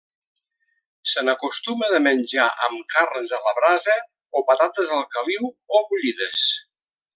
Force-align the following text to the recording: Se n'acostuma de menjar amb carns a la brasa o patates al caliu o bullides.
Se 1.11 1.23
n'acostuma 1.25 1.89
de 1.91 1.99
menjar 2.05 2.47
amb 2.69 2.81
carns 2.95 3.35
a 3.39 3.41
la 3.49 3.55
brasa 3.59 3.97
o 4.41 4.43
patates 4.49 4.97
al 4.99 5.07
caliu 5.15 5.55
o 5.81 5.87
bullides. 5.93 6.51